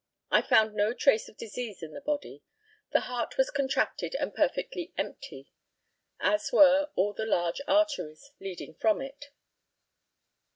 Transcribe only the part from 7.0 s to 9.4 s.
the large arteries leading from it.